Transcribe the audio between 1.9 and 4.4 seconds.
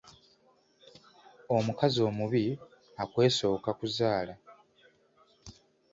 omubi akwesooka kuzaala.